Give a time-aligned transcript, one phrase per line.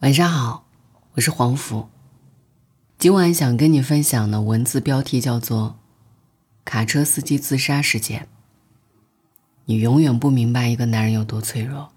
[0.00, 0.64] 晚上好，
[1.14, 1.88] 我是黄甫。
[2.98, 5.70] 今晚想跟你分享的文字标题叫做
[6.64, 8.20] 《卡车司机自杀事件》。
[9.64, 11.90] 你永远不明白一个男人有多脆弱。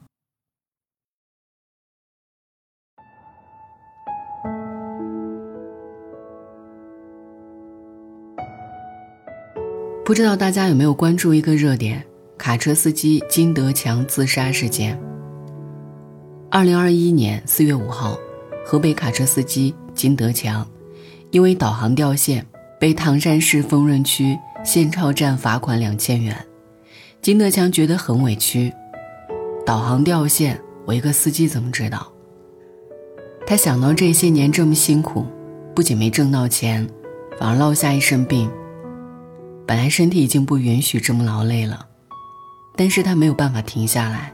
[10.04, 12.04] 不知道大家有没有关注一个热点：
[12.36, 14.99] 卡车司机金德强自杀事件。
[16.54, 18.20] 二零二一年四月五号，
[18.65, 20.67] 河北卡车司机金德强
[21.30, 22.45] 因为导航掉线，
[22.77, 26.35] 被唐山市丰润区县超站罚款两千元。
[27.21, 28.70] 金德强觉得很委屈，
[29.66, 32.12] 导航掉线，我一个司机怎么知道？
[33.48, 35.26] 他想到这些年这么辛苦，
[35.73, 36.85] 不仅没挣到钱，
[37.40, 38.52] 反而落下一身病。
[39.65, 41.88] 本来身体已经不允许这么劳累了，
[42.76, 44.34] 但是他没有办法停下来，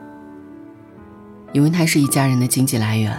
[1.54, 3.18] 因为他是一家人的经济来源，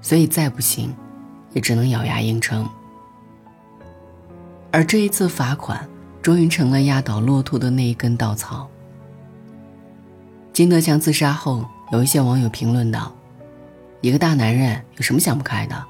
[0.00, 0.94] 所以再不行，
[1.52, 2.68] 也只能咬牙硬撑。
[4.70, 5.88] 而这一次罚款，
[6.20, 8.68] 终于成了压倒骆驼的那一根稻草。
[10.52, 13.12] 金德强自杀后，有一些网友评论道
[14.02, 15.84] ：“一个大男人有什么想不开的？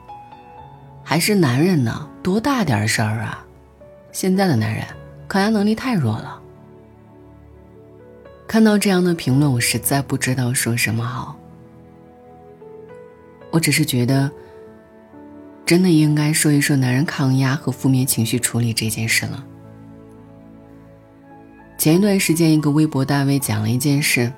[1.02, 3.44] 还是男人呢，多大点事儿啊！”
[4.12, 4.84] 现在的男人
[5.26, 6.40] 抗压能力太弱了。
[8.48, 11.38] 看到这样的评论，我实在不知道说什么好。
[13.50, 14.30] 我只是觉得，
[15.66, 19.44] 真的应该说一说男人抗压和负面情绪处理这件事了。
[21.76, 24.32] 前一段时间，一个微博大 V 讲了一件事：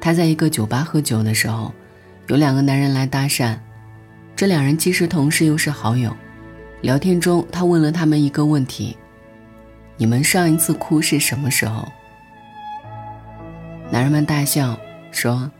[0.00, 1.70] 他在一个酒吧喝酒的时候，
[2.28, 3.58] 有两个男人来搭讪，
[4.34, 6.10] 这两人既是同事又是好友。
[6.80, 8.96] 聊天中，他问了他们一个问题。
[9.98, 11.86] 你们上一次哭是什么时候？
[13.92, 14.74] 男人们大笑
[15.10, 15.50] 说：“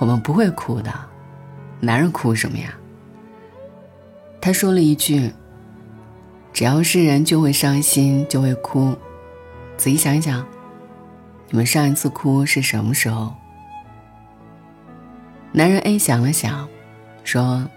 [0.00, 0.90] 我们不会哭的，
[1.80, 2.74] 男人哭什么呀？”
[4.40, 5.30] 他说了一句
[6.50, 8.96] ：“只要是人就会伤心，就会哭。
[9.76, 10.46] 仔细想一想，
[11.50, 13.34] 你们上一次哭是什么时候？”
[15.52, 16.66] 男人 A 想了想，
[17.22, 17.68] 说：“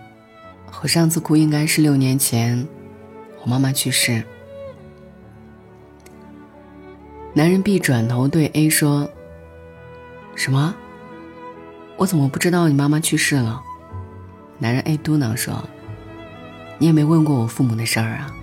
[0.81, 2.65] 我上次哭应该是六年前，
[3.41, 4.23] 我妈妈去世。”
[7.35, 9.09] 男人 B 转头对 A 说
[10.39, 10.73] ：“什么？
[11.97, 13.61] 我怎么不知道你妈妈去世了？”
[14.57, 15.67] 男人 A 嘟囔说
[16.79, 18.33] ：“你也没问过我父母的事儿啊。”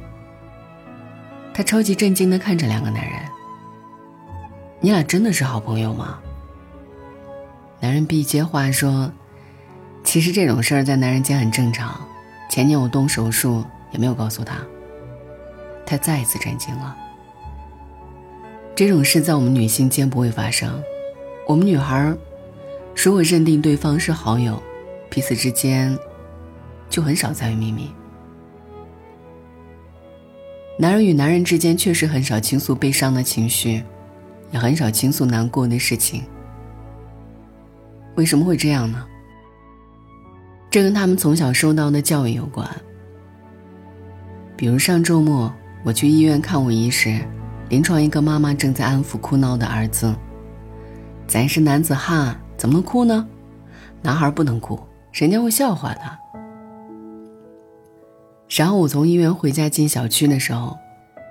[1.55, 3.15] 他超级震惊的看着两个男人
[4.79, 6.19] ：“你俩真的是好朋友吗？”
[7.81, 9.11] 男人 B 接话说
[10.05, 11.99] ：“其实这种事儿在男人间很正常。
[12.51, 14.59] 前年我动手术也没有告诉他。”
[15.87, 16.95] 他再一次震惊了。
[18.75, 20.83] 这种事在我们女性间不会发生。
[21.47, 22.13] 我们女孩，
[22.97, 24.61] 如果认定对方是好友，
[25.09, 25.97] 彼此之间
[26.91, 27.93] 就很少在于秘密。
[30.77, 33.85] 男人与男人之间确实很少倾诉悲伤的情绪，
[34.51, 36.25] 也很少倾诉难过的事情。
[38.17, 39.07] 为什么会这样呢？
[40.69, 42.69] 这跟他们从小受到的教育有关。
[44.57, 45.55] 比如上周末
[45.85, 47.21] 我去医院看我姨时。
[47.69, 50.15] 临床一个妈妈正在安抚哭闹的儿子。
[51.27, 53.27] 咱是男子汉，怎么能哭呢？
[54.01, 54.79] 男孩不能哭，
[55.13, 56.01] 人家会笑话的。
[58.49, 60.77] 晌午从医院回家进小区的时候，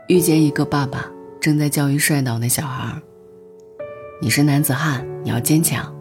[0.10, 1.06] 遇见一个爸爸
[1.40, 2.94] 正在教育摔倒的小孩。
[4.22, 5.94] 你是男子汉，你要坚强。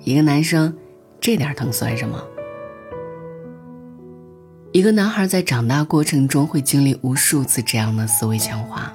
[0.00, 0.76] 一个男生，
[1.20, 2.20] 这点疼算什么？
[4.72, 8.92] 一个男孩在长大过程中会经历无数次这样的思维强化。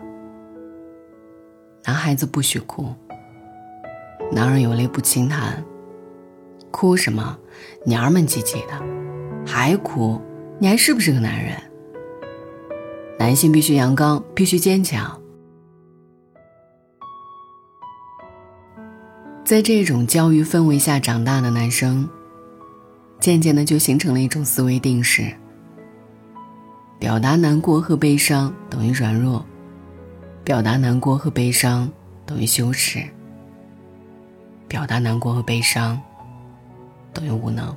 [1.86, 2.94] 男孩子不许哭。
[4.32, 5.64] 男儿有泪不轻弹。
[6.72, 7.38] 哭什么？
[7.86, 8.74] 娘们唧唧的，
[9.46, 10.22] 还哭？
[10.60, 11.56] 你还是不是个男人？
[13.18, 15.20] 男性必须阳刚，必须坚强。
[19.44, 22.08] 在这种教育氛围下长大的男生，
[23.20, 25.34] 渐渐的就形成了一种思维定式：
[27.00, 29.44] 表达难过和悲伤等于软弱。
[30.44, 31.92] 表达难过和悲伤
[32.26, 33.04] 等于羞耻。
[34.68, 36.00] 表达难过和悲伤
[37.14, 37.76] 等于无能。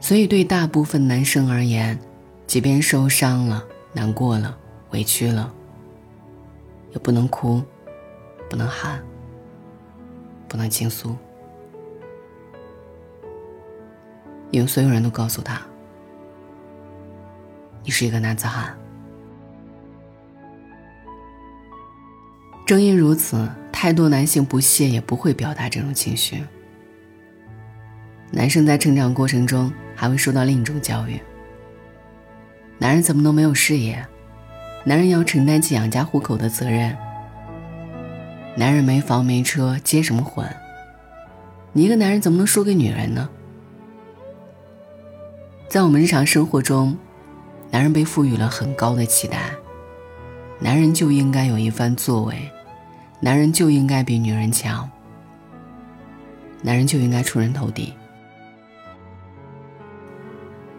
[0.00, 1.98] 所以，对大部分男生而言，
[2.46, 4.56] 即便受伤了、难过了、
[4.90, 5.52] 委屈了，
[6.92, 7.60] 也不能哭，
[8.48, 9.02] 不能喊，
[10.46, 11.16] 不能倾诉，
[14.52, 15.60] 因为所有人都告诉他
[17.82, 18.78] ：“你是一个男子汉。”
[22.64, 26.42] 正因如此，太多男性不屑也不会表达这种情绪。
[28.30, 31.20] 男生在成长过程中还会受到另一种教育：
[32.78, 34.02] 男人怎么能没有事业？
[34.82, 36.96] 男人要承担起养家糊口的责任。
[38.56, 40.48] 男人没房没车，结什么婚？
[41.74, 43.28] 你一个男人怎么能输给女人呢？
[45.68, 46.96] 在我们日常生活中，
[47.70, 49.50] 男人被赋予了很高的期待，
[50.60, 52.50] 男人就应该有一番作为，
[53.20, 54.88] 男人就应该比女人强，
[56.62, 57.94] 男人就应该出人头地。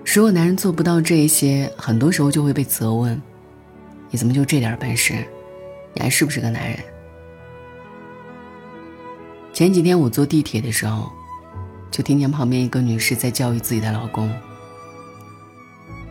[0.06, 3.22] 如果男人做不到这些，很多时候就会被责问
[4.10, 5.14] ：“你怎么就这点本事？
[5.94, 6.80] 你还是不是个男人？”
[9.54, 11.12] 前几天我坐地铁的时候，
[11.92, 14.32] 就听见旁边一个女士在教育自己的老公。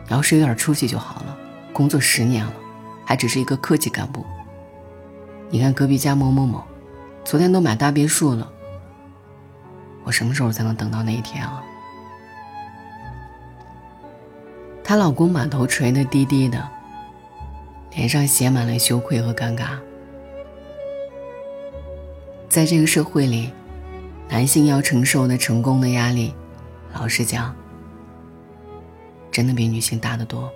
[0.09, 1.37] 要是有点出息就好了，
[1.73, 2.53] 工作十年了，
[3.03, 4.25] 还只是一个科级干部。
[5.49, 6.63] 你看隔壁家某某某，
[7.23, 8.51] 昨天都买大别墅了。
[10.03, 11.63] 我什么时候才能等到那一天啊？
[14.83, 16.65] 她老公把头垂得低低的，
[17.91, 19.77] 脸上写满了羞愧和尴尬。
[22.49, 23.51] 在这个社会里，
[24.29, 26.33] 男性要承受的成功的压力，
[26.93, 27.55] 老实讲。
[29.31, 30.49] 真的比女性大得多，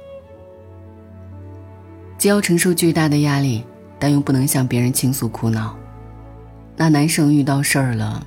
[2.17, 3.63] 既要承受巨大的压力，
[4.01, 5.77] 但又不能向别人倾诉苦恼。
[6.75, 8.25] 那男生遇到事儿了，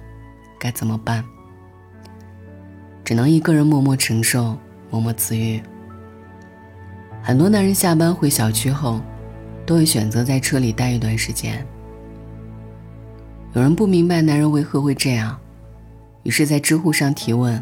[0.56, 1.24] 该怎么办？
[3.04, 4.56] 只能一个人默默承受，
[4.88, 5.60] 默默自愈。
[7.20, 9.00] 很多男人下班回小区后，
[9.66, 11.66] 都会选择在车里待一段时间。
[13.52, 15.36] 有人不明白男人为何会这样，
[16.22, 17.60] 于是，在知乎上提问。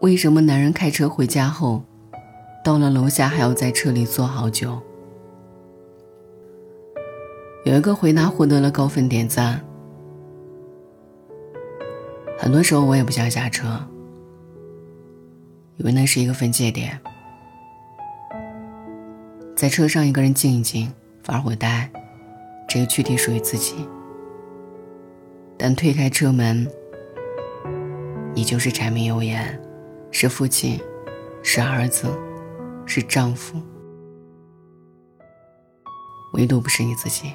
[0.00, 1.82] 为什么男人开车回家后，
[2.64, 4.80] 到了楼下还要在车里坐好久？
[7.64, 9.64] 有一个回答获得了高分点赞。
[12.36, 13.80] 很多时候我也不想下车，
[15.76, 16.98] 以为那是一个分界点，
[19.54, 20.92] 在车上一个人静一静，
[21.22, 21.88] 反而会呆，
[22.68, 23.86] 这个躯体属于自己。
[25.56, 26.68] 但推开车门，
[28.34, 29.58] 你就是柴米油盐。
[30.14, 30.78] 是父亲，
[31.42, 32.06] 是儿子，
[32.84, 33.58] 是丈夫，
[36.34, 37.32] 唯独不是你自己。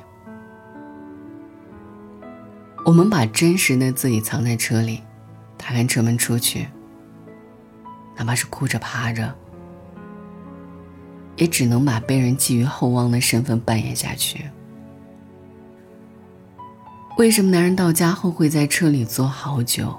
[2.88, 5.04] 我们把真实的自己藏在车里，
[5.58, 6.70] 打开车门出去，
[8.16, 9.36] 哪怕是哭着趴着，
[11.36, 14.46] 也只能把被人寄予厚望的身份扮演下去。
[17.18, 19.94] 为什么男人到家后会在车里坐好久？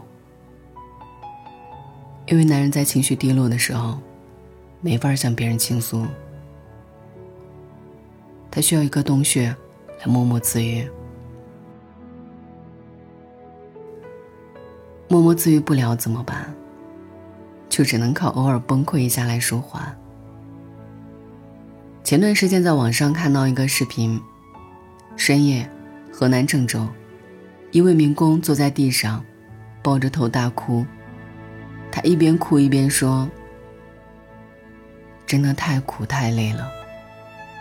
[2.24, 3.98] 因为男人在情绪低落的时候，
[4.80, 6.06] 没法向别人倾诉，
[8.50, 9.54] 他需要一个洞穴
[10.00, 10.88] 来默默自愈。
[15.08, 16.54] 默默自愈不了怎么办？
[17.70, 19.96] 就只能靠偶尔崩溃一下来舒缓。
[22.04, 24.20] 前段时间在网上看到一个视频，
[25.16, 25.68] 深夜，
[26.12, 26.86] 河南郑州，
[27.70, 29.24] 一位民工坐在地上，
[29.82, 30.84] 抱着头大哭。
[31.90, 33.28] 他一边哭一边说
[35.26, 36.70] ：“真的太苦太累了，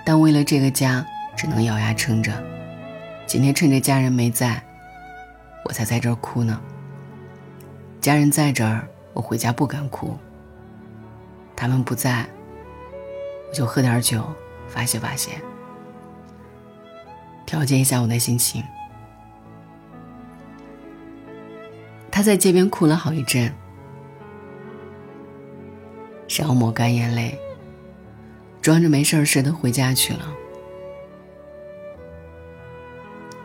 [0.06, 1.06] 但为了这个家，
[1.36, 2.32] 只能咬牙撑着。
[3.26, 4.62] 今天趁着家人没在，
[5.64, 6.60] 我才在这儿哭呢。
[8.08, 10.18] 家人在这儿，我回家不敢哭。
[11.58, 12.26] 他们不在，
[13.50, 14.24] 我就喝点酒
[14.66, 15.32] 发泄发泄，
[17.46, 18.64] 调节一下我的心情。”
[22.10, 23.54] 他在街边哭了好一阵。
[26.30, 27.38] 然后抹干眼泪，
[28.62, 30.34] 装着没事似的回家去了。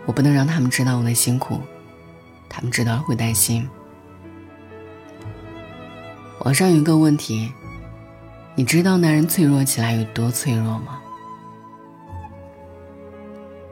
[0.07, 1.61] 我不能让他们知道我的辛苦，
[2.49, 3.69] 他们知道了会担心。
[6.45, 7.53] 网上有一个问题：
[8.57, 11.01] 你知道男人脆弱起来有多脆弱吗？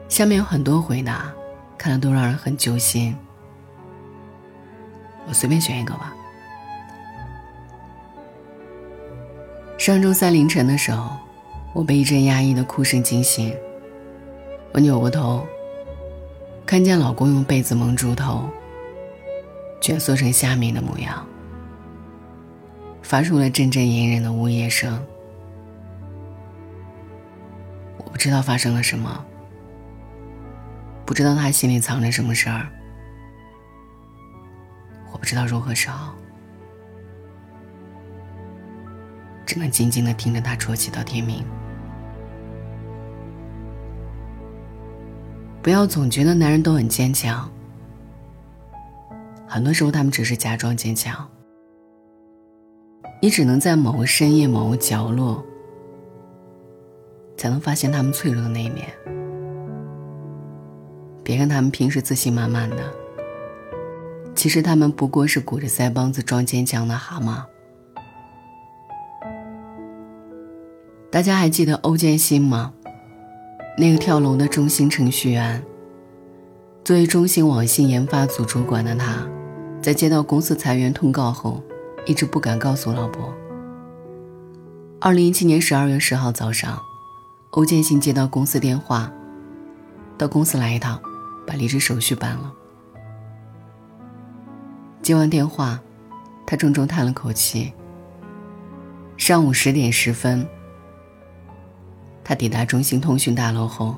[0.07, 1.33] 下面有很多回答，
[1.77, 3.13] 看了都让人很揪心。
[5.27, 6.15] 我随便选一个吧。
[9.77, 11.17] 上周三凌晨的时候，
[11.73, 13.53] 我被一阵压抑的哭声惊醒。
[14.71, 15.45] 我扭过头，
[16.65, 18.49] 看见老公用被子蒙住头，
[19.81, 21.27] 蜷缩成虾米的模样，
[23.01, 25.01] 发出了阵阵隐忍的呜咽声。
[27.97, 29.25] 我不知道发生了什么，
[31.05, 32.67] 不知道他心里藏着什么事儿，
[35.11, 36.15] 我不知道如何是好。
[39.45, 41.43] 只能静静的听着他啜泣到天明。
[45.61, 47.51] 不要总觉得男人都很坚强，
[49.45, 51.29] 很多时候他们只是假装坚强，
[53.23, 55.45] 你只能在某个深夜、某个角落，
[57.37, 58.87] 才能发现他们脆弱的那一面。
[61.23, 62.77] 别看他们平时自信满满的，
[64.33, 67.43] 其实他们不过是鼓着腮帮子装坚强的蛤蟆。
[71.11, 72.73] 大家还记得欧建新吗？
[73.77, 75.63] 那个跳楼的中兴程序员。
[76.83, 79.27] 作为中兴网信研发组主管的他，
[79.79, 81.61] 在接到公司裁员通告后，
[82.05, 83.33] 一直不敢告诉老婆。
[84.99, 86.81] 二零一七年十二月十号早上，
[87.51, 89.11] 欧建新接到公司电话，
[90.17, 91.01] 到公司来一趟，
[91.45, 92.53] 把离职手续办了。
[95.01, 95.79] 接完电话，
[96.45, 97.73] 他重重叹了口气。
[99.17, 100.47] 上午十点十分，
[102.23, 103.95] 他抵达中兴通讯大楼后，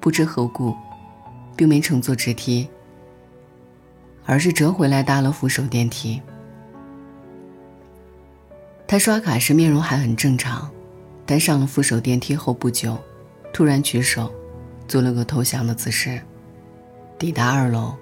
[0.00, 0.74] 不知何故。
[1.54, 2.66] 并没乘坐直梯，
[4.24, 6.18] 而是折回来搭了扶手电梯。
[8.92, 10.70] 他刷卡时面容还很正常，
[11.24, 13.02] 但上了扶手电梯后不久，
[13.50, 14.30] 突然举手，
[14.86, 16.20] 做了个投降的姿势。
[17.18, 17.94] 抵达二楼，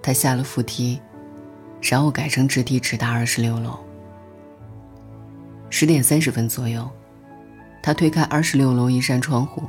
[0.00, 1.00] 他下了扶梯，
[1.80, 3.76] 然后改成直梯直达二十六楼。
[5.70, 6.88] 十点三十分左右，
[7.82, 9.64] 他推开二十六楼一扇窗户，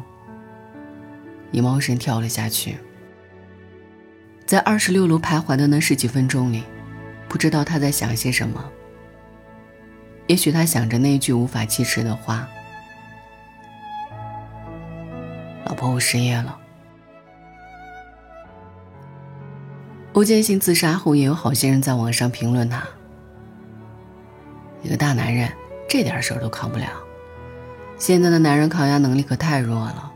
[1.51, 2.77] 一猫身跳了下去。
[4.45, 6.61] 在二十六楼徘徊的那十几分钟里，
[7.27, 8.63] 不知道他在想些什么。
[10.27, 12.47] 也许他想着那句无法启齿的话
[15.65, 16.57] ：“老婆，我失业了。”
[20.13, 22.83] 欧建新自杀后，也有好些人在网上评论他
[24.81, 25.51] ：“一个大男人，
[25.89, 26.87] 这点事儿都扛不了。
[27.97, 30.11] 现在的男人抗压能力可太弱了，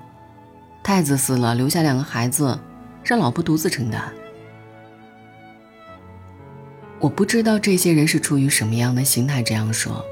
[0.84, 2.58] 太自私了，留下两个孩子。”
[3.04, 4.04] 让老婆独自承担。
[7.00, 10.04] 我不知道这些人是出于什么样的心态这样说，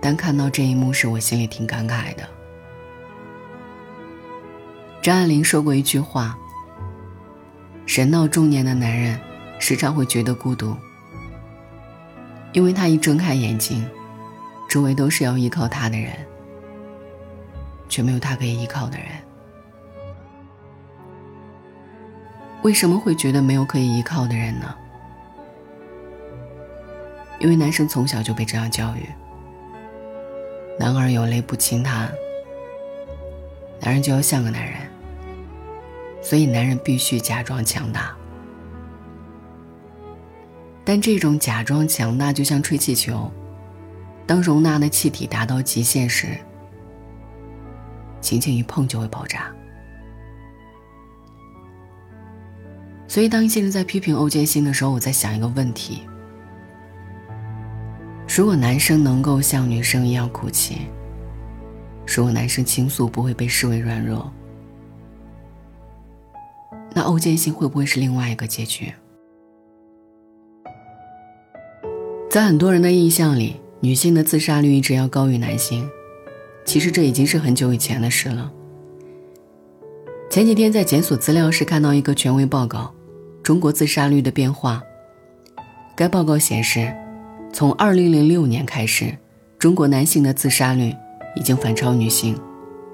[0.00, 2.26] 但看到这一幕时，我心里挺感慨的。
[5.02, 6.38] 张爱玲说过一句话
[7.86, 9.20] ：“人到中年的男人，
[9.58, 10.74] 时常会觉得孤独，
[12.52, 13.86] 因为他一睁开眼睛，
[14.68, 16.12] 周围都是要依靠他的人，
[17.90, 19.06] 却没有他可以依靠的人。”
[22.62, 24.74] 为什么会觉得没有可以依靠的人呢？
[27.38, 29.06] 因为男生从小就被这样教育：
[30.78, 32.12] 男儿有泪不轻弹，
[33.80, 34.74] 男人就要像个男人，
[36.20, 38.14] 所以男人必须假装强大。
[40.84, 43.30] 但这种假装强大就像吹气球，
[44.26, 46.36] 当容纳的气体达到极限时，
[48.20, 49.50] 轻轻一碰就会爆炸。
[53.10, 56.02] 所以，当一些人在批评欧建新的时候，我在想一个问题：
[58.28, 60.82] 如果男生能够像女生一样哭泣，
[62.06, 64.30] 如果男生倾诉不会被视为软弱，
[66.94, 68.92] 那欧建新会不会是另外一个结局？
[72.30, 75.90] 在很多人的印象里，女性的自杀率一直要高于男性，
[76.64, 78.52] 其实这已经是很久以前的事了。
[80.30, 82.94] 前几天在检索资料时看到一个权威报告。
[83.50, 84.80] 中国自杀率的变化。
[85.96, 86.94] 该报告显示，
[87.52, 89.12] 从2006年开始，
[89.58, 90.94] 中国男性的自杀率
[91.34, 92.40] 已经反超女性，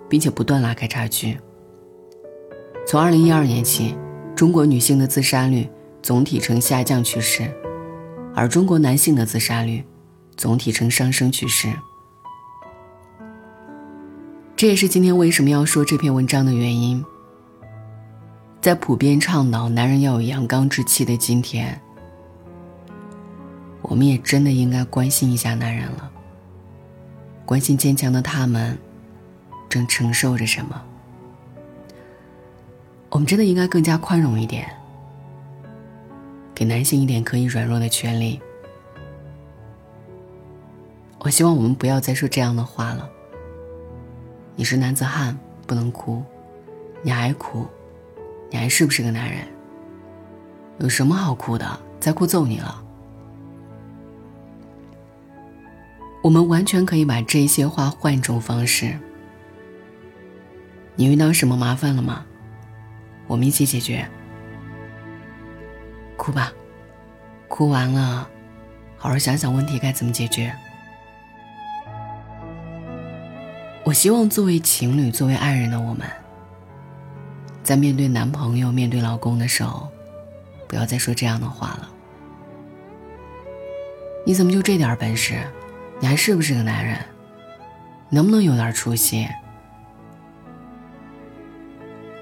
[0.09, 1.37] 并且不断拉开差距。
[2.87, 3.95] 从2012年起，
[4.35, 5.69] 中国女性的自杀率
[6.03, 7.53] 总体呈下降趋势，
[8.35, 9.85] 而中国男性的自杀率
[10.39, 11.69] 总体呈上升趋势。
[14.57, 17.05] 这也是今天为什么要说这篇文章的原因。
[18.67, 21.81] 在普遍倡导男人要有阳刚之气的今天，
[23.81, 26.11] 我们也真的应该关心一下男人了。
[27.45, 28.77] 关心坚强的他们
[29.69, 30.83] 正承受着什么。
[33.11, 34.69] 我们真的应该更加宽容一点，
[36.53, 38.41] 给男性一点可以软弱的权利。
[41.21, 43.09] 我希望我们不要再说这样的话了。
[44.57, 46.21] 你是男子汉，不能哭，
[47.01, 47.65] 你还哭。
[48.51, 49.47] 你还是不是个男人？
[50.79, 51.81] 有什么好哭的？
[51.99, 52.83] 再哭揍你了！
[56.23, 58.99] 我们完全可以把这些话换一种方式。
[60.95, 62.25] 你遇到什么麻烦了吗？
[63.27, 64.07] 我们一起解决。
[66.17, 66.53] 哭吧，
[67.49, 68.29] 哭完了，
[68.97, 70.55] 好好想想问题该怎么解决。
[73.85, 76.07] 我希望作为情侣、作为爱人的我们。
[77.67, 79.89] 在面对男朋友、面对老公的时候，
[80.69, 81.91] 不要再说这样的话了。
[84.25, 85.43] 你怎么就这点本事？
[85.99, 86.97] 你还是不是个男人？
[88.09, 89.27] 能不能有点出息？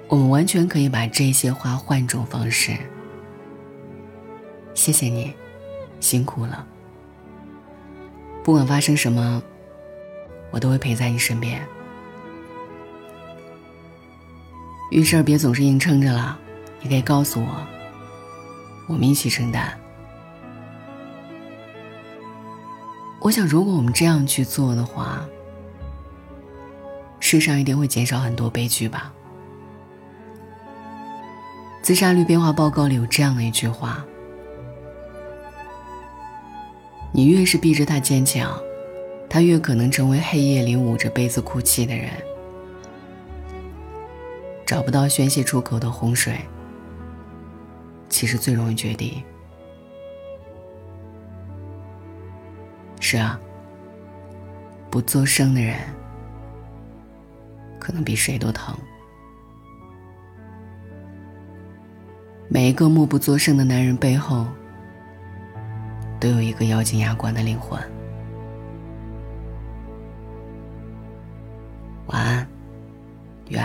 [0.08, 2.74] 我们完全可以把这些话换种方式。
[4.72, 5.34] 谢谢你，
[6.00, 6.66] 辛苦了。
[8.42, 9.42] 不管发生什么，
[10.50, 11.60] 我都会陪在你身边。
[14.90, 16.38] 遇事别总是硬撑着了，
[16.80, 17.66] 你可以告诉我，
[18.86, 19.76] 我们一起承担。
[23.20, 25.24] 我想，如果我们这样去做的话，
[27.18, 29.12] 世上一定会减少很多悲剧吧。
[31.82, 34.04] 自杀率变化报告里有这样的一句话：
[37.12, 38.56] 你越是逼着他坚强，
[39.28, 42.10] 他越可能成为黑夜里捂着被子哭泣的人。
[44.66, 46.40] 找不到宣泄出口的洪水，
[48.08, 49.22] 其实最容易决堤。
[52.98, 53.38] 是啊，
[54.90, 55.78] 不作声的人，
[57.78, 58.74] 可能比谁都疼。
[62.48, 64.46] 每一个默不作声的男人背后，
[66.18, 67.78] 都有一个咬紧牙关的灵魂。
[72.06, 72.48] 晚安，
[73.48, 73.62] 愿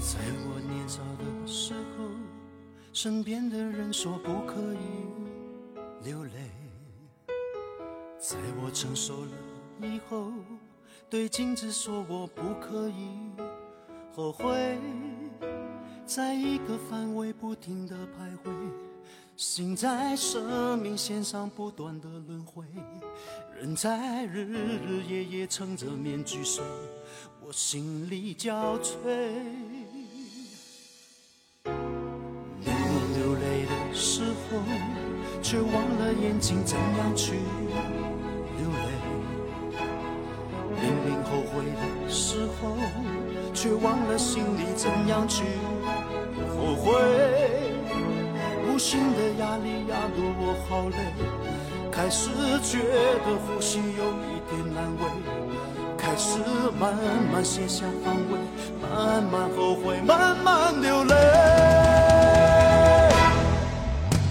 [0.00, 2.08] 在我年少的时候。
[2.94, 4.78] 身边的人说不可以
[6.04, 6.50] 流泪，
[8.18, 9.32] 在我成熟了
[9.80, 10.30] 以后，
[11.08, 13.16] 对镜子说我不可以
[14.14, 14.78] 后悔，
[16.04, 18.52] 在一个范围不停的徘徊，
[19.42, 22.64] 心在生命线上不断的轮回，
[23.60, 26.62] 人在日日夜夜撑着面具睡，
[27.44, 28.94] 我心里憔悴。
[35.42, 37.32] 却忘了眼睛怎样去
[38.56, 38.92] 流泪，
[40.80, 42.76] 明明后悔的时候，
[43.52, 45.42] 却忘了心里怎样去
[46.56, 47.61] 后悔。
[48.82, 50.96] 心的压力压得我好累，
[51.92, 52.30] 开始
[52.64, 52.82] 觉
[53.24, 55.00] 得呼吸有一点难为，
[55.96, 56.40] 开始
[56.80, 56.92] 慢
[57.32, 58.40] 慢卸下防卫，
[58.82, 61.14] 慢慢后悔，慢慢流泪。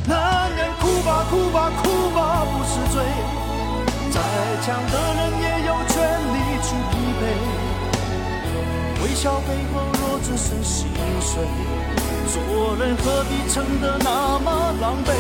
[0.06, 3.02] 男人哭吧哭吧，哭吧，不是罪。
[4.12, 4.20] 再
[4.66, 5.61] 强的人也
[9.22, 10.88] 笑背后若只剩心
[11.20, 11.46] 碎，
[12.26, 15.14] 做人何必撑得那么狼狈？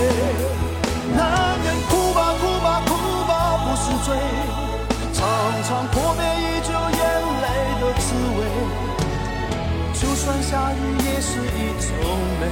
[1.15, 1.21] 男
[1.63, 2.89] 人哭吧，哭吧，哭
[3.27, 4.17] 吧，不是罪。
[5.13, 5.21] 尝
[5.69, 6.99] 尝破灭已久眼
[7.43, 7.45] 泪
[7.79, 8.03] 的滋
[8.37, 8.39] 味。
[9.93, 11.87] 就算下雨也是一种
[12.39, 12.43] 美。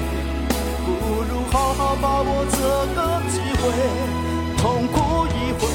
[0.86, 0.88] 不
[1.24, 2.58] 如好好把握这
[2.94, 3.66] 个机会，
[4.56, 5.66] 痛哭一回。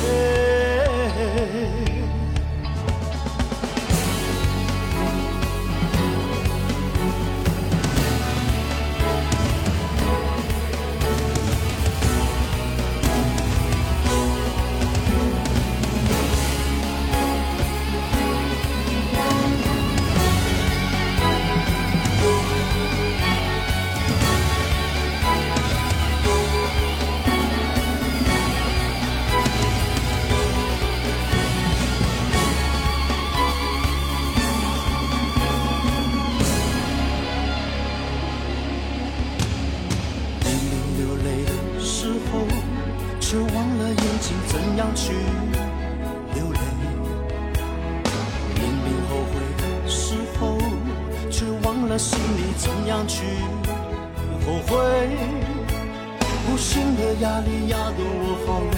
[56.47, 58.77] 无形的压力压得我好累，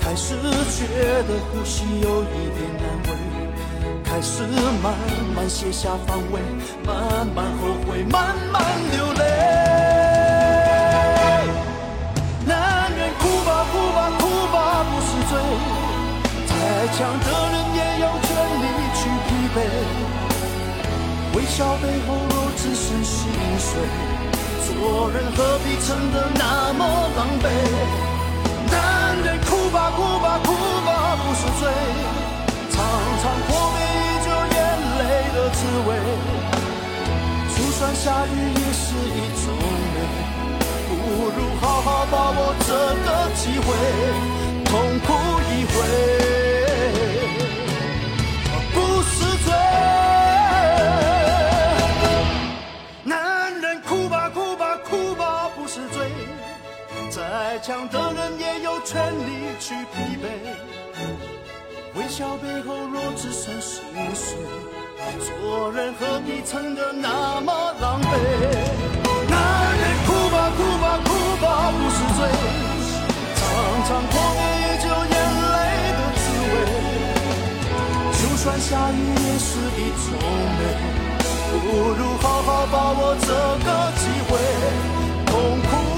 [0.00, 0.86] 开始觉
[1.28, 3.08] 得呼吸有一点难为，
[4.04, 4.46] 开始
[4.82, 4.94] 慢
[5.34, 6.40] 慢卸下防卫，
[6.86, 9.22] 慢慢后悔，慢慢流泪。
[12.46, 14.56] 男人哭吧哭吧哭吧
[14.88, 15.32] 不是罪
[16.46, 16.50] 再
[16.96, 18.28] 强的人也有权
[18.62, 19.58] 利去疲惫，
[21.36, 23.18] 微笑背后若只剩心
[23.58, 23.70] 碎，
[24.80, 26.80] 做人何必撑得那么
[27.14, 27.44] 狼狈？
[28.72, 28.74] 男
[29.22, 30.48] 人哭吧哭吧哭
[30.86, 30.88] 吧
[31.20, 31.68] 不是罪，
[32.72, 32.80] 常
[33.20, 34.58] 常破灭已久眼
[34.98, 35.00] 泪
[35.34, 35.88] 的滋味，
[37.54, 39.52] 就算下雨也是一种
[39.92, 40.00] 美，
[40.88, 40.92] 不
[41.28, 42.72] 如好好把握这
[43.04, 43.68] 个机会。
[44.64, 45.12] 痛哭
[57.62, 60.24] 强的人也有权利去疲惫
[61.94, 63.82] 微笑背后若只剩心
[64.14, 64.38] 碎
[65.18, 68.06] 做人何必撑得那么狼狈
[69.28, 71.08] 男人哭吧哭吧哭
[71.42, 72.18] 吧不是罪。
[73.36, 73.44] 尝
[73.84, 75.54] 尝阔别已久眼泪
[75.92, 76.52] 的滋味
[78.12, 80.06] 就算下雨也是一种
[80.56, 80.60] 美。
[81.50, 81.54] 不
[81.92, 84.30] 如好好把握这个机会
[85.26, 85.89] 痛哭